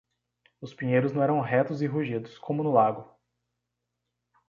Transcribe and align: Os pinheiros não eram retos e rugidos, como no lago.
Os 0.59 0.73
pinheiros 0.73 1.13
não 1.13 1.21
eram 1.21 1.39
retos 1.41 1.83
e 1.83 1.85
rugidos, 1.85 2.35
como 2.39 2.63
no 2.63 2.71
lago. 2.71 3.07